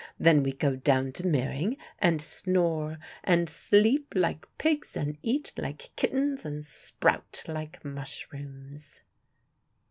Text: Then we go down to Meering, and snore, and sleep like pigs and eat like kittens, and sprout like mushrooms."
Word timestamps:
Then 0.17 0.41
we 0.41 0.51
go 0.53 0.75
down 0.75 1.11
to 1.11 1.27
Meering, 1.27 1.77
and 1.99 2.23
snore, 2.23 2.97
and 3.23 3.47
sleep 3.47 4.13
like 4.15 4.47
pigs 4.57 4.97
and 4.97 5.15
eat 5.21 5.51
like 5.57 5.91
kittens, 5.95 6.43
and 6.43 6.65
sprout 6.65 7.43
like 7.47 7.85
mushrooms." 7.85 9.01